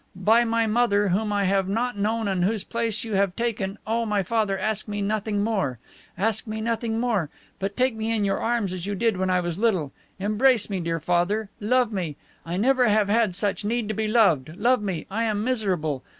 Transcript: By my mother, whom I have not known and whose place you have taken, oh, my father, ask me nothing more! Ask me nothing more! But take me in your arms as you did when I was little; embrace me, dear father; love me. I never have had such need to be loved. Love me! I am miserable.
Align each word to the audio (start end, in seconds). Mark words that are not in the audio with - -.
By 0.15 0.45
my 0.45 0.65
mother, 0.65 1.09
whom 1.09 1.31
I 1.31 1.43
have 1.43 1.67
not 1.69 1.95
known 1.95 2.27
and 2.27 2.43
whose 2.43 2.63
place 2.63 3.03
you 3.03 3.13
have 3.13 3.35
taken, 3.35 3.77
oh, 3.85 4.03
my 4.07 4.23
father, 4.23 4.57
ask 4.57 4.87
me 4.87 4.99
nothing 4.99 5.43
more! 5.43 5.77
Ask 6.17 6.47
me 6.47 6.59
nothing 6.59 6.99
more! 6.99 7.29
But 7.59 7.77
take 7.77 7.93
me 7.93 8.11
in 8.11 8.25
your 8.25 8.39
arms 8.39 8.73
as 8.73 8.87
you 8.87 8.95
did 8.95 9.17
when 9.17 9.29
I 9.29 9.41
was 9.41 9.59
little; 9.59 9.91
embrace 10.19 10.71
me, 10.71 10.79
dear 10.79 10.99
father; 10.99 11.51
love 11.59 11.93
me. 11.93 12.15
I 12.47 12.57
never 12.57 12.87
have 12.87 13.09
had 13.09 13.35
such 13.35 13.63
need 13.63 13.87
to 13.89 13.93
be 13.93 14.07
loved. 14.07 14.55
Love 14.57 14.81
me! 14.81 15.05
I 15.11 15.25
am 15.25 15.43
miserable. 15.43 16.01